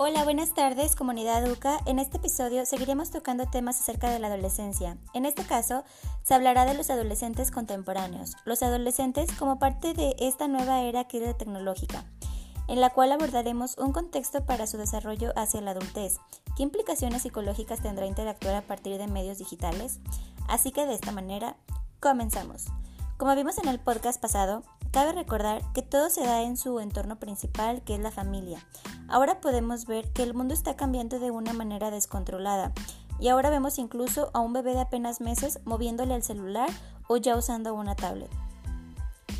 Hola, 0.00 0.22
buenas 0.22 0.54
tardes, 0.54 0.94
comunidad 0.94 1.44
Educa. 1.44 1.80
En 1.84 1.98
este 1.98 2.18
episodio 2.18 2.64
seguiremos 2.64 3.10
tocando 3.10 3.46
temas 3.46 3.80
acerca 3.80 4.08
de 4.08 4.20
la 4.20 4.28
adolescencia. 4.28 4.96
En 5.12 5.26
este 5.26 5.42
caso, 5.42 5.82
se 6.22 6.34
hablará 6.34 6.64
de 6.66 6.74
los 6.74 6.88
adolescentes 6.88 7.50
contemporáneos, 7.50 8.36
los 8.44 8.62
adolescentes 8.62 9.28
como 9.36 9.58
parte 9.58 9.94
de 9.94 10.14
esta 10.20 10.46
nueva 10.46 10.82
era 10.82 11.08
que 11.08 11.28
es 11.28 11.36
tecnológica, 11.36 12.04
en 12.68 12.80
la 12.80 12.90
cual 12.90 13.10
abordaremos 13.10 13.76
un 13.76 13.92
contexto 13.92 14.46
para 14.46 14.68
su 14.68 14.76
desarrollo 14.78 15.32
hacia 15.34 15.62
la 15.62 15.72
adultez, 15.72 16.18
qué 16.56 16.62
implicaciones 16.62 17.22
psicológicas 17.22 17.82
tendrá 17.82 18.06
interactuar 18.06 18.54
a 18.54 18.62
partir 18.62 18.98
de 18.98 19.08
medios 19.08 19.38
digitales. 19.38 19.98
Así 20.46 20.70
que 20.70 20.86
de 20.86 20.94
esta 20.94 21.10
manera, 21.10 21.56
comenzamos. 21.98 22.66
Como 23.16 23.34
vimos 23.34 23.58
en 23.58 23.66
el 23.66 23.80
podcast 23.80 24.22
pasado, 24.22 24.62
Cabe 24.90 25.12
recordar 25.12 25.62
que 25.74 25.82
todo 25.82 26.08
se 26.08 26.24
da 26.24 26.42
en 26.42 26.56
su 26.56 26.80
entorno 26.80 27.18
principal, 27.18 27.82
que 27.82 27.94
es 27.94 28.00
la 28.00 28.10
familia. 28.10 28.66
Ahora 29.08 29.40
podemos 29.40 29.86
ver 29.86 30.10
que 30.12 30.22
el 30.22 30.34
mundo 30.34 30.54
está 30.54 30.76
cambiando 30.76 31.18
de 31.18 31.30
una 31.30 31.52
manera 31.52 31.90
descontrolada 31.90 32.72
y 33.20 33.28
ahora 33.28 33.50
vemos 33.50 33.78
incluso 33.78 34.30
a 34.32 34.40
un 34.40 34.52
bebé 34.52 34.74
de 34.74 34.80
apenas 34.80 35.20
meses 35.20 35.60
moviéndole 35.64 36.14
al 36.14 36.22
celular 36.22 36.70
o 37.08 37.16
ya 37.16 37.36
usando 37.36 37.74
una 37.74 37.96
tablet. 37.96 38.30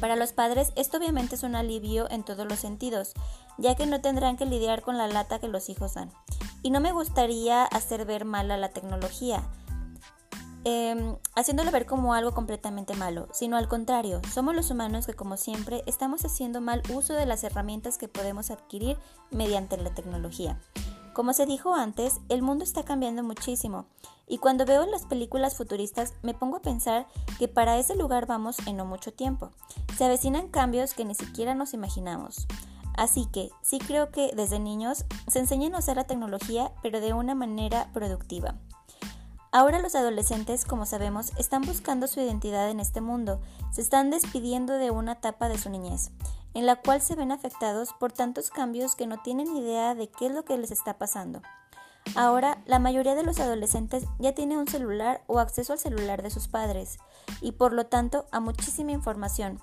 Para 0.00 0.16
los 0.16 0.32
padres 0.32 0.72
esto 0.76 0.98
obviamente 0.98 1.34
es 1.34 1.42
un 1.42 1.56
alivio 1.56 2.10
en 2.10 2.22
todos 2.22 2.46
los 2.46 2.58
sentidos, 2.58 3.14
ya 3.56 3.74
que 3.74 3.86
no 3.86 4.00
tendrán 4.00 4.36
que 4.36 4.46
lidiar 4.46 4.82
con 4.82 4.96
la 4.96 5.08
lata 5.08 5.38
que 5.38 5.48
los 5.48 5.68
hijos 5.68 5.94
dan. 5.94 6.10
Y 6.62 6.70
no 6.70 6.80
me 6.80 6.92
gustaría 6.92 7.64
hacer 7.64 8.04
ver 8.04 8.24
mal 8.24 8.50
a 8.50 8.56
la 8.56 8.68
tecnología, 8.70 9.42
eh, 10.70 11.16
haciéndolo 11.34 11.70
ver 11.70 11.86
como 11.86 12.12
algo 12.12 12.32
completamente 12.32 12.94
malo, 12.94 13.26
sino 13.32 13.56
al 13.56 13.68
contrario, 13.68 14.20
somos 14.30 14.54
los 14.54 14.70
humanos 14.70 15.06
que 15.06 15.14
como 15.14 15.38
siempre 15.38 15.82
estamos 15.86 16.26
haciendo 16.26 16.60
mal 16.60 16.82
uso 16.92 17.14
de 17.14 17.24
las 17.24 17.42
herramientas 17.42 17.96
que 17.96 18.06
podemos 18.06 18.50
adquirir 18.50 18.98
mediante 19.30 19.78
la 19.78 19.94
tecnología. 19.94 20.60
Como 21.14 21.32
se 21.32 21.46
dijo 21.46 21.74
antes, 21.74 22.20
el 22.28 22.42
mundo 22.42 22.64
está 22.64 22.82
cambiando 22.82 23.22
muchísimo 23.22 23.86
y 24.26 24.36
cuando 24.36 24.66
veo 24.66 24.84
las 24.84 25.06
películas 25.06 25.56
futuristas 25.56 26.12
me 26.20 26.34
pongo 26.34 26.58
a 26.58 26.62
pensar 26.62 27.06
que 27.38 27.48
para 27.48 27.78
ese 27.78 27.96
lugar 27.96 28.26
vamos 28.26 28.58
en 28.66 28.76
no 28.76 28.84
mucho 28.84 29.10
tiempo. 29.10 29.52
Se 29.96 30.04
avecinan 30.04 30.48
cambios 30.48 30.92
que 30.92 31.06
ni 31.06 31.14
siquiera 31.14 31.54
nos 31.54 31.72
imaginamos. 31.72 32.46
Así 32.94 33.24
que 33.32 33.48
sí 33.62 33.78
creo 33.78 34.10
que 34.10 34.32
desde 34.36 34.58
niños 34.58 35.06
se 35.28 35.38
enseñan 35.38 35.74
a 35.74 35.78
usar 35.78 35.96
la 35.96 36.06
tecnología 36.06 36.72
pero 36.82 37.00
de 37.00 37.14
una 37.14 37.34
manera 37.34 37.90
productiva. 37.94 38.56
Ahora 39.58 39.80
los 39.80 39.96
adolescentes, 39.96 40.64
como 40.64 40.86
sabemos, 40.86 41.32
están 41.36 41.62
buscando 41.62 42.06
su 42.06 42.20
identidad 42.20 42.70
en 42.70 42.78
este 42.78 43.00
mundo, 43.00 43.40
se 43.72 43.80
están 43.80 44.08
despidiendo 44.08 44.74
de 44.74 44.92
una 44.92 45.14
etapa 45.14 45.48
de 45.48 45.58
su 45.58 45.68
niñez, 45.68 46.12
en 46.54 46.64
la 46.64 46.76
cual 46.76 47.02
se 47.02 47.16
ven 47.16 47.32
afectados 47.32 47.92
por 47.92 48.12
tantos 48.12 48.50
cambios 48.50 48.94
que 48.94 49.08
no 49.08 49.20
tienen 49.20 49.56
idea 49.56 49.96
de 49.96 50.08
qué 50.10 50.26
es 50.26 50.32
lo 50.32 50.44
que 50.44 50.56
les 50.56 50.70
está 50.70 50.96
pasando. 50.96 51.42
Ahora, 52.14 52.62
la 52.66 52.78
mayoría 52.78 53.16
de 53.16 53.24
los 53.24 53.40
adolescentes 53.40 54.04
ya 54.20 54.32
tiene 54.32 54.56
un 54.56 54.68
celular 54.68 55.24
o 55.26 55.40
acceso 55.40 55.72
al 55.72 55.80
celular 55.80 56.22
de 56.22 56.30
sus 56.30 56.46
padres, 56.46 56.98
y 57.40 57.50
por 57.50 57.72
lo 57.72 57.86
tanto 57.86 58.26
a 58.30 58.38
muchísima 58.38 58.92
información, 58.92 59.60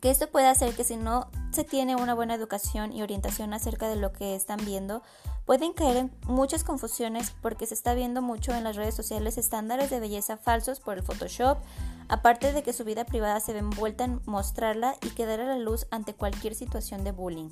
que 0.00 0.10
esto 0.10 0.28
puede 0.28 0.46
hacer 0.46 0.74
que 0.74 0.84
si 0.84 0.96
no 0.96 1.28
se 1.50 1.64
tiene 1.64 1.96
una 1.96 2.14
buena 2.14 2.34
educación 2.34 2.92
y 2.92 3.02
orientación 3.02 3.54
acerca 3.54 3.88
de 3.88 3.96
lo 3.96 4.12
que 4.12 4.34
están 4.34 4.64
viendo, 4.64 5.02
pueden 5.44 5.72
caer 5.72 5.96
en 5.96 6.12
muchas 6.26 6.64
confusiones 6.64 7.34
porque 7.40 7.66
se 7.66 7.74
está 7.74 7.94
viendo 7.94 8.22
mucho 8.22 8.52
en 8.52 8.64
las 8.64 8.76
redes 8.76 8.94
sociales 8.94 9.38
estándares 9.38 9.90
de 9.90 10.00
belleza 10.00 10.36
falsos 10.36 10.80
por 10.80 10.98
el 10.98 11.02
Photoshop, 11.02 11.58
aparte 12.08 12.52
de 12.52 12.62
que 12.62 12.72
su 12.72 12.84
vida 12.84 13.04
privada 13.04 13.40
se 13.40 13.52
ve 13.52 13.60
envuelta 13.60 14.04
en 14.04 14.20
mostrarla 14.26 14.96
y 15.02 15.10
quedar 15.10 15.40
a 15.40 15.46
la 15.46 15.58
luz 15.58 15.86
ante 15.90 16.14
cualquier 16.14 16.54
situación 16.54 17.04
de 17.04 17.12
bullying 17.12 17.50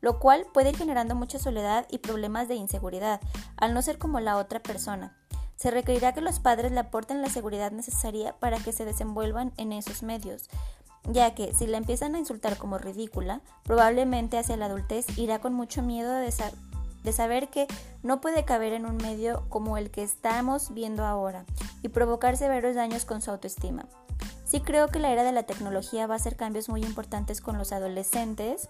lo 0.00 0.18
cual 0.18 0.46
puede 0.52 0.70
ir 0.70 0.76
generando 0.76 1.14
mucha 1.14 1.38
soledad 1.38 1.86
y 1.90 1.98
problemas 1.98 2.48
de 2.48 2.54
inseguridad, 2.54 3.20
al 3.56 3.74
no 3.74 3.82
ser 3.82 3.98
como 3.98 4.20
la 4.20 4.36
otra 4.36 4.62
persona. 4.62 5.16
Se 5.56 5.70
requerirá 5.70 6.12
que 6.12 6.20
los 6.20 6.38
padres 6.38 6.70
le 6.70 6.80
aporten 6.80 7.22
la 7.22 7.30
seguridad 7.30 7.72
necesaria 7.72 8.34
para 8.38 8.58
que 8.58 8.72
se 8.72 8.84
desenvuelvan 8.84 9.52
en 9.56 9.72
esos 9.72 10.02
medios, 10.02 10.48
ya 11.08 11.34
que 11.34 11.54
si 11.54 11.66
la 11.66 11.78
empiezan 11.78 12.14
a 12.14 12.18
insultar 12.18 12.56
como 12.56 12.78
ridícula, 12.78 13.40
probablemente 13.62 14.38
hacia 14.38 14.56
la 14.56 14.66
adultez 14.66 15.06
irá 15.18 15.38
con 15.38 15.54
mucho 15.54 15.82
miedo 15.82 16.12
de, 16.14 16.32
saber 17.12 17.48
que 17.48 17.66
no 18.02 18.20
puede 18.20 18.44
caber 18.44 18.72
en 18.72 18.86
un 18.86 18.96
medio 18.96 19.44
como 19.48 19.78
el 19.78 19.90
que 19.90 20.02
estamos 20.02 20.74
viendo 20.74 21.04
ahora 21.04 21.44
y 21.82 21.88
provocar 21.88 22.36
severos 22.36 22.74
daños 22.74 23.04
con 23.04 23.22
su 23.22 23.30
autoestima. 23.30 23.86
Sí 24.44 24.60
creo 24.60 24.88
que 24.88 24.98
la 24.98 25.10
era 25.10 25.22
de 25.22 25.32
la 25.32 25.44
tecnología 25.44 26.06
va 26.06 26.14
a 26.14 26.16
hacer 26.16 26.36
cambios 26.36 26.68
muy 26.68 26.82
importantes 26.82 27.40
con 27.40 27.58
los 27.58 27.72
adolescentes, 27.72 28.68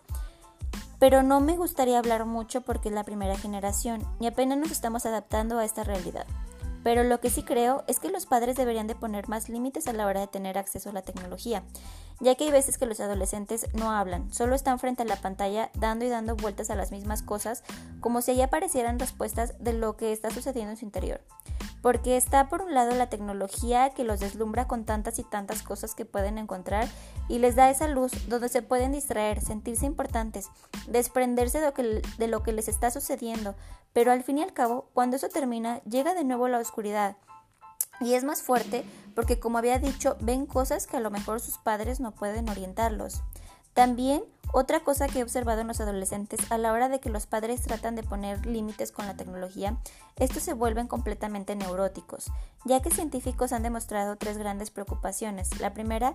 pero 0.98 1.22
no 1.22 1.40
me 1.40 1.56
gustaría 1.56 1.98
hablar 1.98 2.24
mucho 2.24 2.62
porque 2.62 2.88
es 2.88 2.94
la 2.94 3.04
primera 3.04 3.36
generación 3.36 4.06
y 4.18 4.26
apenas 4.26 4.58
nos 4.58 4.70
estamos 4.70 5.06
adaptando 5.06 5.58
a 5.58 5.64
esta 5.64 5.84
realidad. 5.84 6.26
Pero 6.86 7.02
lo 7.02 7.18
que 7.18 7.30
sí 7.30 7.42
creo 7.42 7.82
es 7.88 7.98
que 7.98 8.10
los 8.10 8.26
padres 8.26 8.54
deberían 8.54 8.86
de 8.86 8.94
poner 8.94 9.28
más 9.28 9.48
límites 9.48 9.88
a 9.88 9.92
la 9.92 10.06
hora 10.06 10.20
de 10.20 10.28
tener 10.28 10.56
acceso 10.56 10.90
a 10.90 10.92
la 10.92 11.02
tecnología, 11.02 11.64
ya 12.20 12.36
que 12.36 12.44
hay 12.44 12.52
veces 12.52 12.78
que 12.78 12.86
los 12.86 13.00
adolescentes 13.00 13.66
no 13.74 13.90
hablan, 13.90 14.32
solo 14.32 14.54
están 14.54 14.78
frente 14.78 15.02
a 15.02 15.04
la 15.04 15.16
pantalla 15.16 15.72
dando 15.74 16.04
y 16.04 16.10
dando 16.10 16.36
vueltas 16.36 16.70
a 16.70 16.76
las 16.76 16.92
mismas 16.92 17.24
cosas, 17.24 17.64
como 17.98 18.22
si 18.22 18.30
allí 18.30 18.42
aparecieran 18.42 19.00
respuestas 19.00 19.54
de 19.58 19.72
lo 19.72 19.96
que 19.96 20.12
está 20.12 20.30
sucediendo 20.30 20.70
en 20.70 20.76
su 20.76 20.84
interior 20.84 21.20
porque 21.86 22.16
está 22.16 22.48
por 22.48 22.62
un 22.62 22.74
lado 22.74 22.96
la 22.96 23.08
tecnología 23.08 23.90
que 23.90 24.02
los 24.02 24.18
deslumbra 24.18 24.66
con 24.66 24.84
tantas 24.84 25.20
y 25.20 25.22
tantas 25.22 25.62
cosas 25.62 25.94
que 25.94 26.04
pueden 26.04 26.36
encontrar 26.36 26.88
y 27.28 27.38
les 27.38 27.54
da 27.54 27.70
esa 27.70 27.86
luz 27.86 28.10
donde 28.26 28.48
se 28.48 28.60
pueden 28.60 28.90
distraer, 28.90 29.40
sentirse 29.40 29.86
importantes, 29.86 30.48
desprenderse 30.88 31.60
de 31.60 32.26
lo 32.26 32.42
que, 32.42 32.52
les 32.52 32.66
está 32.66 32.90
sucediendo, 32.90 33.54
pero 33.92 34.10
al 34.10 34.24
fin 34.24 34.38
y 34.38 34.42
al 34.42 34.52
cabo, 34.52 34.90
cuando 34.94 35.14
eso 35.14 35.28
termina, 35.28 35.80
llega 35.84 36.14
de 36.14 36.24
nuevo 36.24 36.48
la 36.48 36.58
oscuridad. 36.58 37.18
Y 38.00 38.14
es 38.14 38.24
más 38.24 38.42
fuerte 38.42 38.84
porque, 39.14 39.38
como 39.38 39.58
había 39.58 39.78
dicho, 39.78 40.16
ven 40.18 40.46
cosas 40.46 40.88
que 40.88 40.96
a 40.96 41.00
lo 41.00 41.12
mejor 41.12 41.38
sus 41.38 41.56
padres 41.58 42.00
no 42.00 42.10
pueden 42.10 42.48
orientarlos. 42.48 43.22
También 43.74 44.24
otra 44.52 44.80
cosa 44.80 45.08
que 45.08 45.20
he 45.20 45.22
observado 45.22 45.60
en 45.60 45.68
los 45.68 45.80
adolescentes 45.80 46.40
a 46.50 46.58
la 46.58 46.72
hora 46.72 46.88
de 46.88 47.00
que 47.00 47.10
los 47.10 47.26
padres 47.26 47.62
tratan 47.62 47.96
de 47.96 48.02
poner 48.02 48.46
límites 48.46 48.92
con 48.92 49.06
la 49.06 49.16
tecnología, 49.16 49.76
estos 50.16 50.42
se 50.42 50.54
vuelven 50.54 50.86
completamente 50.86 51.56
neuróticos, 51.56 52.30
ya 52.64 52.80
que 52.80 52.90
científicos 52.90 53.52
han 53.52 53.62
demostrado 53.62 54.16
tres 54.16 54.38
grandes 54.38 54.70
preocupaciones. 54.70 55.60
La 55.60 55.74
primera 55.74 56.14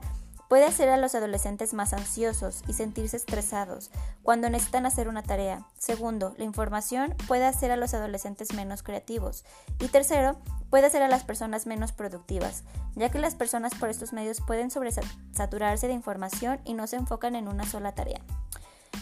puede 0.51 0.65
hacer 0.65 0.89
a 0.89 0.97
los 0.97 1.15
adolescentes 1.15 1.73
más 1.73 1.93
ansiosos 1.93 2.61
y 2.67 2.73
sentirse 2.73 3.15
estresados 3.15 3.89
cuando 4.21 4.49
necesitan 4.49 4.85
hacer 4.85 5.07
una 5.07 5.23
tarea. 5.23 5.65
Segundo, 5.77 6.35
la 6.37 6.43
información 6.43 7.15
puede 7.25 7.45
hacer 7.45 7.71
a 7.71 7.77
los 7.77 7.93
adolescentes 7.93 8.53
menos 8.53 8.83
creativos. 8.83 9.45
Y 9.79 9.87
tercero, 9.87 10.35
puede 10.69 10.87
hacer 10.87 11.03
a 11.03 11.07
las 11.07 11.23
personas 11.23 11.67
menos 11.67 11.93
productivas, 11.93 12.63
ya 12.97 13.07
que 13.07 13.19
las 13.19 13.35
personas 13.35 13.73
por 13.75 13.87
estos 13.87 14.11
medios 14.11 14.41
pueden 14.41 14.71
sobresaturarse 14.71 15.87
de 15.87 15.93
información 15.93 16.59
y 16.65 16.73
no 16.73 16.85
se 16.85 16.97
enfocan 16.97 17.37
en 17.37 17.47
una 17.47 17.65
sola 17.65 17.95
tarea. 17.95 18.19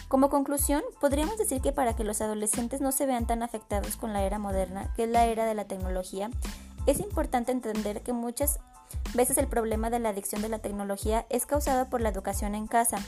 Como 0.06 0.30
conclusión, 0.30 0.84
podríamos 1.00 1.36
decir 1.36 1.60
que 1.60 1.72
para 1.72 1.96
que 1.96 2.04
los 2.04 2.20
adolescentes 2.20 2.80
no 2.80 2.92
se 2.92 3.06
vean 3.06 3.26
tan 3.26 3.42
afectados 3.42 3.96
con 3.96 4.12
la 4.12 4.22
era 4.22 4.38
moderna, 4.38 4.92
que 4.94 5.02
es 5.02 5.10
la 5.10 5.26
era 5.26 5.46
de 5.46 5.56
la 5.56 5.64
tecnología, 5.64 6.30
es 6.86 7.00
importante 7.00 7.52
entender 7.52 8.02
que 8.02 8.12
muchas 8.12 8.60
veces 9.14 9.38
el 9.38 9.46
problema 9.46 9.90
de 9.90 9.98
la 9.98 10.10
adicción 10.10 10.42
de 10.42 10.48
la 10.48 10.58
tecnología 10.58 11.26
es 11.30 11.46
causado 11.46 11.88
por 11.88 12.00
la 12.00 12.08
educación 12.08 12.54
en 12.54 12.66
casa, 12.66 12.98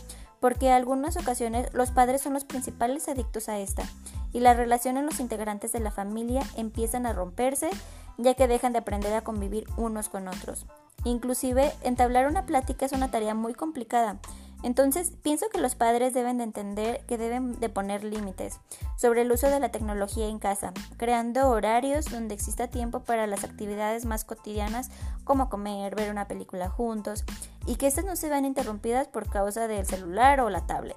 porque 0.41 0.67
en 0.69 0.73
algunas 0.73 1.17
ocasiones 1.17 1.73
los 1.73 1.91
padres 1.91 2.21
son 2.21 2.35
los 2.35 2.45
principales 2.45 3.09
adictos 3.09 3.49
a 3.49 3.59
esta, 3.59 3.85
y 4.33 4.41
la 4.41 4.55
relación 4.55 4.97
en 4.97 5.07
los 5.07 5.21
integrantes 5.21 5.73
de 5.73 5.81
la 5.81 5.91
familia 5.91 6.43
empiezan 6.57 7.07
a 7.07 7.13
romperse, 7.13 7.71
ya 8.19 8.35
que 8.35 8.49
dejan 8.49 8.73
de 8.73 8.81
aprender 8.81 9.15
a 9.15 9.23
convivir 9.23 9.67
unos 9.77 10.09
con 10.09 10.29
otros. 10.29 10.67
Inclusive, 11.05 11.73
entablar 11.83 12.27
una 12.27 12.47
plática 12.47 12.87
es 12.87 12.93
una 12.93 13.11
tarea 13.11 13.35
muy 13.35 13.55
complicada, 13.55 14.19
entonces, 14.63 15.13
pienso 15.23 15.47
que 15.53 15.61
los 15.61 15.75
padres 15.75 16.15
deben 16.15 16.39
de 16.39 16.45
entender 16.45 17.05
que 17.07 17.19
deben 17.19 17.59
de 17.59 17.69
poner 17.69 18.05
límites 18.05 18.61
sobre 18.97 19.23
el 19.23 19.33
uso 19.33 19.49
de 19.49 19.59
la 19.59 19.71
tecnología 19.71 20.29
en 20.29 20.39
casa, 20.39 20.73
creando 20.97 21.49
horarios 21.49 22.07
donde 22.07 22.35
exista 22.35 22.69
tiempo 22.69 23.01
para 23.01 23.27
las 23.27 23.45
actividades 23.45 24.05
más 24.05 24.25
cotidianas 24.25 24.91
como 25.25 25.49
comer, 25.49 25.97
ver 25.97 26.11
una 26.11 26.29
película 26.29 26.69
juntos 26.69 27.25
y 27.67 27.77
que 27.77 27.87
estas 27.87 28.05
no 28.05 28.15
se 28.15 28.29
vean 28.29 28.45
interrumpidas 28.45 29.09
por 29.09 29.29
causa 29.29 29.67
del 29.67 29.87
celular 29.87 30.41
o 30.41 30.51
la 30.51 30.67
tablet. 30.67 30.97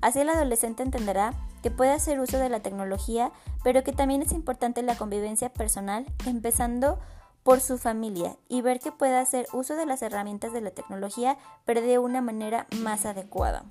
Así 0.00 0.20
el 0.20 0.30
adolescente 0.30 0.82
entenderá 0.82 1.34
que 1.62 1.70
puede 1.70 1.90
hacer 1.90 2.20
uso 2.20 2.38
de 2.38 2.48
la 2.48 2.60
tecnología, 2.60 3.32
pero 3.62 3.84
que 3.84 3.92
también 3.92 4.22
es 4.22 4.32
importante 4.32 4.82
la 4.82 4.96
convivencia 4.96 5.52
personal, 5.52 6.06
empezando 6.26 6.98
por 7.42 7.60
su 7.60 7.78
familia 7.78 8.36
y 8.48 8.62
ver 8.62 8.80
que 8.80 8.92
pueda 8.92 9.20
hacer 9.20 9.46
uso 9.52 9.76
de 9.76 9.86
las 9.86 10.02
herramientas 10.02 10.52
de 10.52 10.60
la 10.60 10.70
tecnología, 10.70 11.38
pero 11.64 11.80
de 11.80 11.98
una 11.98 12.20
manera 12.20 12.66
más 12.80 13.06
adecuada. 13.06 13.64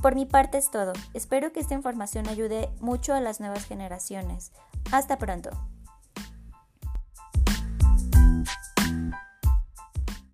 Por 0.00 0.14
mi 0.14 0.26
parte 0.26 0.58
es 0.58 0.70
todo. 0.70 0.92
Espero 1.14 1.52
que 1.52 1.60
esta 1.60 1.74
información 1.74 2.28
ayude 2.28 2.70
mucho 2.80 3.14
a 3.14 3.20
las 3.20 3.38
nuevas 3.38 3.64
generaciones. 3.64 4.52
Hasta 4.90 5.16
pronto. 5.16 5.50